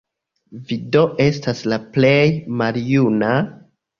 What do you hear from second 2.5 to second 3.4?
maljuna?